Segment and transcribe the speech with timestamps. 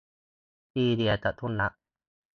[0.71, 1.73] สี่เหลี่ยมจตุรัส